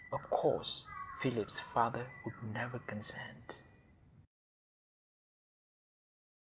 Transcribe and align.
Of 0.11 0.27
course 0.31 0.87
Philip's 1.21 1.59
father 1.59 2.09
would 2.25 2.41
never 2.41 2.79
consent. 2.79 3.57